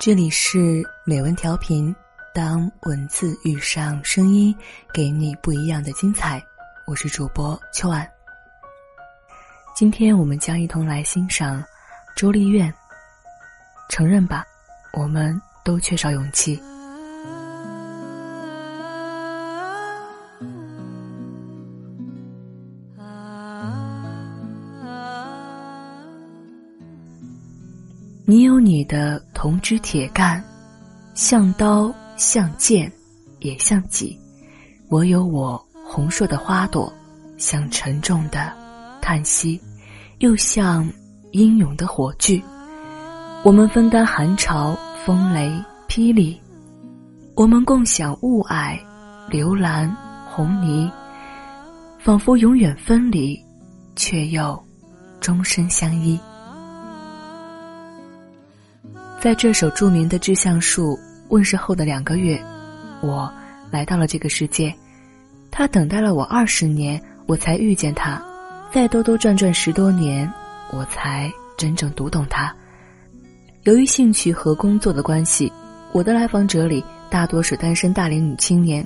[0.00, 1.94] 这里是美文调频，
[2.32, 4.56] 当文字遇上声音，
[4.94, 6.42] 给你不一样的精彩。
[6.86, 8.10] 我是主播秋婉。
[9.76, 11.62] 今天我们将一同来欣赏
[12.16, 12.72] 周丽苑。
[13.90, 14.42] 承认吧，
[14.94, 16.58] 我们都缺少勇气。
[28.30, 30.40] 你有你的铜枝铁干，
[31.14, 32.88] 像刀像剑，
[33.40, 34.16] 也像戟；
[34.88, 36.92] 我有我红硕的花朵，
[37.38, 38.52] 像沉重的
[39.02, 39.60] 叹息，
[40.20, 40.88] 又像
[41.32, 42.40] 英勇的火炬。
[43.42, 45.52] 我们分担寒潮、风雷、
[45.88, 46.40] 霹雳，
[47.34, 48.78] 我们共享雾霭、
[49.28, 49.92] 流岚、
[50.30, 50.88] 红泥，
[51.98, 53.36] 仿佛永远分离，
[53.96, 54.56] 却又
[55.20, 56.16] 终身相依。
[59.20, 60.96] 在这首著名的《致橡树》
[61.28, 62.42] 问世后的两个月，
[63.02, 63.30] 我
[63.70, 64.74] 来到了这个世界。
[65.50, 68.18] 他等待了我二十年，我才遇见他；
[68.72, 70.32] 再兜兜转转十多年，
[70.72, 72.50] 我才真正读懂他。
[73.64, 75.52] 由于兴趣和工作的关系，
[75.92, 78.82] 我的来访者里大多是单身大龄女青年。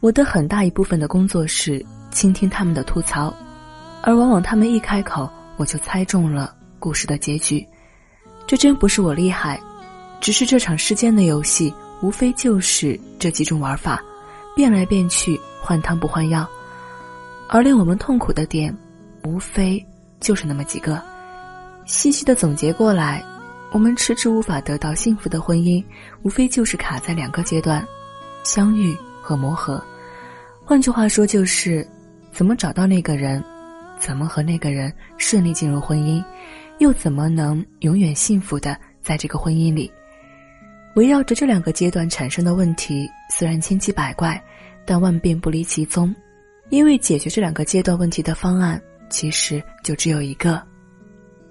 [0.00, 3.32] 我的很大一部分的工作是倾听他们的吐槽，
[4.02, 7.64] 而往往他们一开口，我就猜中了故事的结局。
[8.44, 9.60] 这真不是我厉害。
[10.20, 14.02] 只是这场世间的游戏，无非就是这几种玩法，
[14.56, 16.48] 变来变去，换汤不换药。
[17.48, 18.76] 而令我们痛苦的点，
[19.24, 19.84] 无非
[20.20, 21.00] 就是那么几个。
[21.86, 23.24] 细细的总结过来，
[23.72, 25.82] 我们迟迟无法得到幸福的婚姻，
[26.22, 27.86] 无非就是卡在两个阶段：
[28.44, 29.82] 相遇和磨合。
[30.64, 31.86] 换句话说，就是
[32.32, 33.42] 怎么找到那个人，
[33.98, 36.22] 怎么和那个人顺利进入婚姻，
[36.78, 39.90] 又怎么能永远幸福的在这个婚姻里。
[40.98, 44.42] 围绕着这两个阶段产生的问题，虽然千奇百怪，
[44.84, 46.12] 但万变不离其宗。
[46.70, 50.60] 因为解决这两个阶段问题的方案，其实就只有一个：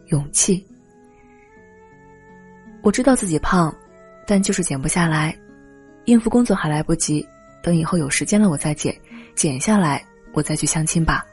[0.07, 0.67] 勇气。
[2.81, 3.73] 我知道自己胖，
[4.25, 5.33] 但就是减不下来。
[6.03, 7.25] 应付工作还来不及，
[7.63, 8.93] 等以后有时间了我再减，
[9.33, 11.25] 减下来我再去相亲吧。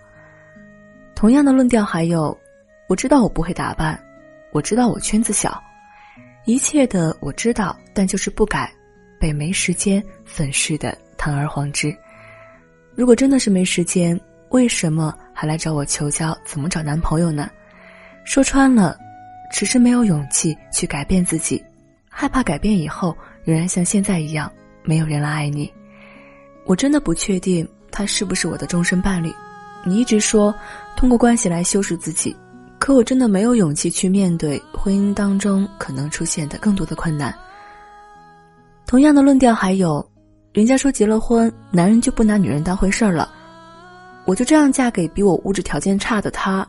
[1.17, 2.39] 同样的论调还有：
[2.87, 4.01] 我知道我不会打扮，
[4.53, 5.61] 我知道我圈子小。
[6.47, 8.71] 一切的我知道，但就是不改，
[9.19, 11.95] 被没时间粉饰的堂而皇之。
[12.95, 14.19] 如果真的是没时间，
[14.51, 17.51] 为什么还来找我求教怎么找男朋友呢？
[18.25, 18.97] 说穿了，
[19.51, 21.65] 只是没有勇气去改变自己，
[22.11, 24.53] 害怕改变以后仍然像现在一样
[24.83, 25.73] 没有人来爱你。
[26.67, 29.33] 我真的不确定他是不是我的终身伴侣。
[29.85, 30.55] 你一直说
[30.95, 32.37] 通过关系来修饰自己。
[32.79, 37.35] 可我真的没有勇气去面对婚姻当中可能出现的更多的困难。
[38.87, 40.07] 同样的论调还有，
[40.53, 43.33] 人家说结了婚，男人就不拿女人当回事儿了，
[44.27, 46.67] 我就这样嫁给比我物质条件差的他，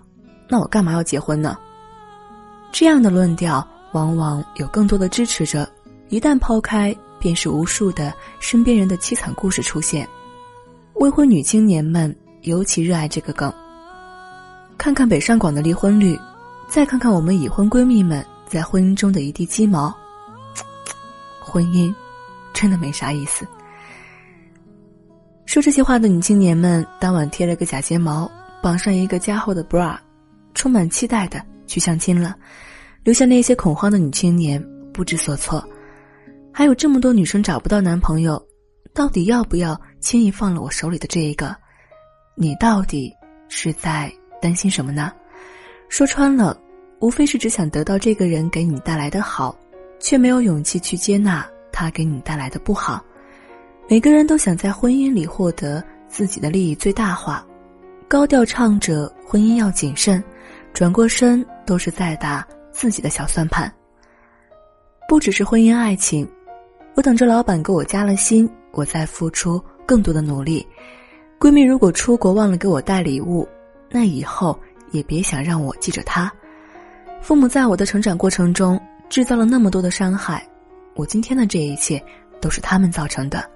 [0.47, 1.57] 那我干嘛要结婚呢？
[2.71, 5.69] 这样的论调往往有更多的支持者，
[6.07, 10.07] 一旦抛开，便是无数的身边人的凄惨故事出现。
[10.95, 13.53] 未婚女青年们尤其热爱这个梗。
[14.85, 16.15] 看看北上广的离婚率，
[16.67, 19.91] 再看看我们已婚闺蜜们在婚姻中的一地鸡毛，
[21.39, 21.91] 婚姻
[22.53, 23.47] 真的没啥意思。
[25.47, 28.29] 说这些话的女青年们，当晚贴了个假睫毛，
[28.61, 29.97] 绑上一个加厚的 bra，
[30.53, 32.35] 充满期待的去相亲了，
[33.03, 34.63] 留下那些恐慌的女青年
[34.93, 35.67] 不知所措。
[36.53, 38.39] 还有这么多女生找不到男朋友，
[38.93, 41.55] 到底要不要轻易放了我手里的这一个？
[42.35, 43.11] 你到底
[43.49, 44.13] 是在？
[44.45, 45.11] 担心什么呢？
[45.89, 46.55] 说穿了，
[46.99, 49.57] 无非是只想得到这个人给你带来的好，
[49.99, 53.03] 却没有勇气去接纳他给你带来的不好。
[53.89, 57.43] 每个人都想在婚姻里获得自己的利益最大化，
[58.07, 60.23] 高调唱着婚姻要谨慎，
[60.75, 63.73] 转过身都是在打自己的小算盘。
[65.09, 66.29] 不只是婚姻爱情，
[66.93, 70.63] 我等着老板给我加了薪，我再付出更多的努力。
[71.39, 73.47] 闺蜜如果出国忘了给我带礼物。
[73.95, 74.59] 那以后
[74.91, 76.29] 也别想让我记着他。
[77.21, 78.77] 父母在我的成长过程中
[79.07, 80.45] 制造了那么多的伤害，
[80.95, 82.03] 我今天的这一切
[82.41, 83.49] 都是他们造成的。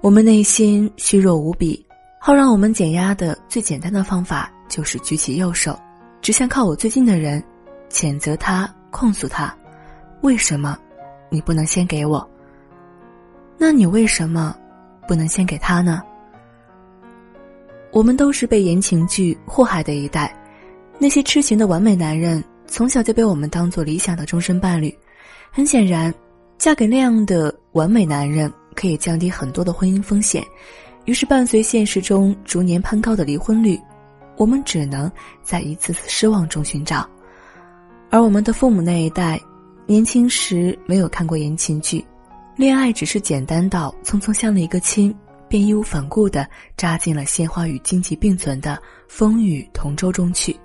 [0.00, 1.86] 我们内心虚弱无比，
[2.18, 5.78] 好让我们减压的最简单的方法就是举起右手，
[6.22, 7.44] 指向靠我最近的人，
[7.90, 9.54] 谴责他，控诉他。
[10.22, 10.78] 为什么
[11.28, 12.26] 你不能先给我？
[13.58, 14.56] 那你为什么
[15.06, 16.00] 不能先给他呢？
[17.92, 20.34] 我们都是被言情剧祸害的一代，
[20.98, 24.96] 那些痴情的完美男人从小就被我们当做理想的终身伴侣。
[25.50, 26.14] 很显然，
[26.56, 30.44] 嫁给那样的完美男人可以降低很多的婚姻风险，
[31.04, 33.76] 于是伴随现实中逐年攀高的离婚率，
[34.36, 35.10] 我们只能
[35.42, 37.08] 在一次次失望中寻找。
[38.08, 39.40] 而我们的父母那一代，
[39.86, 42.04] 年轻时没有看过言情剧，
[42.54, 45.12] 恋爱只是简单到匆匆相了一个亲。
[45.50, 50.56] 便义无反顾地扎进了鲜花与荆棘并存的风雨同舟中去。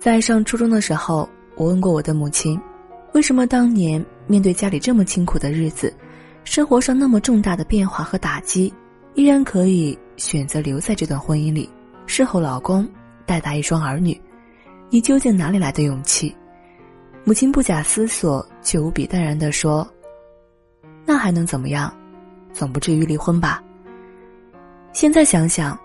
[0.00, 2.60] 在上初中的时候，我问过我的母亲，
[3.14, 5.94] 为什么当年面对家里这么清苦的日子，
[6.42, 8.74] 生活上那么重大的变化和打击，
[9.14, 11.70] 依然可以选择留在这段婚姻里，
[12.06, 12.88] 侍候老公，
[13.24, 14.20] 带大一双儿女？
[14.88, 16.34] 你究竟哪里来的勇气？
[17.22, 19.88] 母亲不假思索，却无比淡然地说
[21.06, 21.94] ：“那还能怎么样？”
[22.52, 23.62] 总不至于离婚吧？
[24.92, 25.78] 现在想想，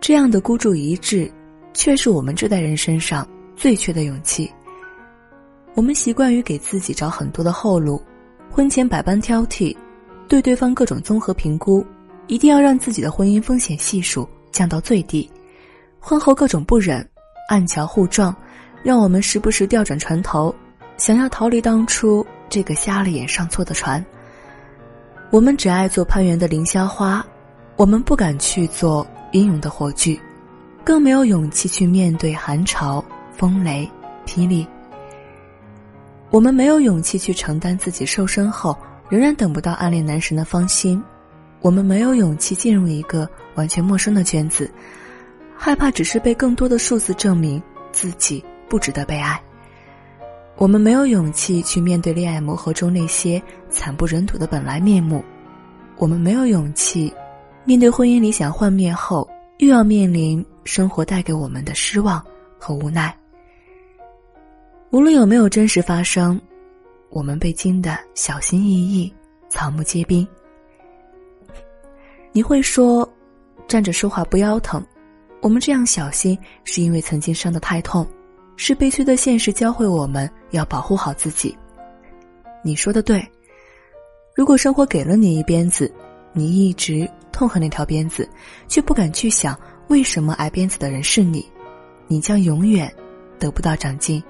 [0.00, 1.30] 这样的孤注一掷，
[1.72, 4.52] 却是我们这代人身上最缺的勇气。
[5.74, 8.02] 我们习惯于给自己找很多的后路，
[8.50, 9.76] 婚前百般挑剔，
[10.26, 11.86] 对对方各种综合评估，
[12.26, 15.30] 一定要让自己的婚姻风险系数降到最低。
[16.00, 17.08] 婚后各种不忍，
[17.48, 18.34] 暗桥互撞，
[18.82, 20.52] 让我们时不时调转船头，
[20.96, 24.04] 想要逃离当初这个瞎了眼上错的船。
[25.30, 27.24] 我们只爱做攀援的凌霄花，
[27.76, 30.18] 我们不敢去做英勇的火炬，
[30.82, 33.04] 更没有勇气去面对寒潮、
[33.36, 33.88] 风雷、
[34.26, 34.66] 霹雳。
[36.30, 38.76] 我们没有勇气去承担自己瘦身后
[39.10, 41.02] 仍然等不到暗恋男神的芳心，
[41.60, 44.70] 我们没有勇气进入一个完全陌生的圈子，
[45.58, 49.38] 害怕只是被更多的数字证明自己不值得被爱。
[50.58, 53.40] 我们没有勇气去面对恋爱磨合中那些
[53.70, 55.24] 惨不忍睹的本来面目，
[55.96, 57.14] 我们没有勇气
[57.64, 59.28] 面对婚姻理想幻灭后
[59.58, 62.20] 又要面临生活带给我们的失望
[62.58, 63.16] 和无奈。
[64.90, 66.40] 无论有没有真实发生，
[67.10, 69.14] 我们被惊得小心翼翼，
[69.48, 70.26] 草木皆兵。
[72.32, 73.08] 你会说，
[73.68, 74.84] 站着说话不腰疼，
[75.40, 78.04] 我们这样小心是因为曾经伤得太痛。
[78.60, 81.56] 是悲催的现实教会我们要保护好自己。
[82.64, 83.24] 你说的对，
[84.34, 85.90] 如果生活给了你一鞭子，
[86.32, 88.28] 你一直痛恨那条鞭子，
[88.66, 89.56] 却不敢去想
[89.86, 91.48] 为什么挨鞭子的人是你，
[92.08, 92.92] 你将永远
[93.38, 94.20] 得不到长进。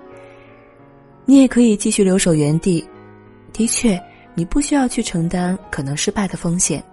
[1.24, 2.86] 你也可以继续留守原地，
[3.54, 3.98] 的确，
[4.34, 6.84] 你不需要去承担可能失败的风险，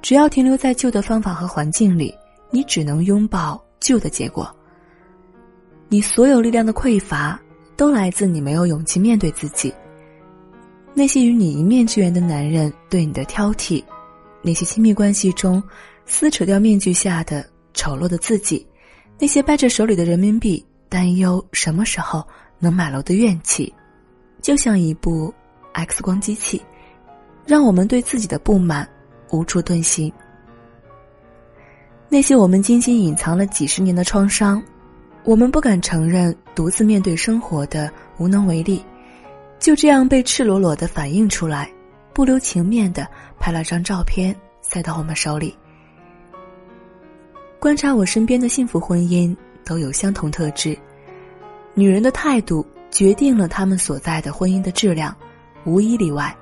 [0.00, 2.14] 只要停留在旧的方法和环境里，
[2.48, 4.55] 你只能拥抱旧的结果。
[5.88, 7.40] 你所有力量的匮乏，
[7.76, 9.72] 都来自你没有勇气面对自己。
[10.92, 13.84] 那些与你一面之缘的男人对你的挑剔，
[14.42, 15.62] 那些亲密关系中
[16.06, 18.66] 撕扯掉面具下的丑陋的自己，
[19.18, 22.26] 那些掰着手里的人民币担忧什么时候
[22.58, 23.72] 能买楼的怨气，
[24.42, 25.32] 就像一部
[25.72, 26.60] X 光机器，
[27.46, 28.88] 让我们对自己的不满
[29.30, 30.12] 无处遁形。
[32.08, 34.60] 那些我们精心隐藏了几十年的创伤。
[35.26, 38.80] 我们不敢承认独自面对生活的无能为力，
[39.58, 41.68] 就这样被赤裸裸的反映出来，
[42.14, 43.04] 不留情面的
[43.36, 44.32] 拍了张照片
[44.62, 45.52] 塞到我们手里。
[47.58, 50.78] 观察我身边的幸福婚姻都有相同特质，
[51.74, 55.12] 女人的态度决定了他们所在的婚姻的质量，
[55.64, 56.32] 无一例外。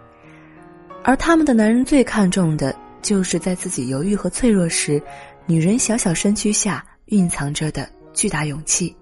[1.02, 5.02] 而他们的男人最看重的就是在自己犹豫和脆弱时，
[5.46, 7.88] 女人小小身躯下蕴藏着的。
[8.14, 8.96] 巨大勇气，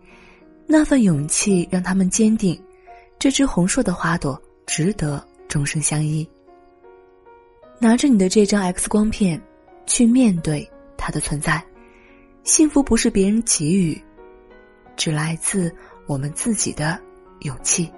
[0.66, 2.61] 那份勇气让他们坚定，
[3.19, 6.28] 这只红硕的花朵值得终生相依。
[7.78, 9.40] 拿着你的这张 X 光片，
[9.87, 11.62] 去面对它的存在。
[12.42, 14.02] 幸福不是别人给予，
[14.97, 15.73] 只来自
[16.07, 17.00] 我们自己的
[17.42, 17.88] 勇气。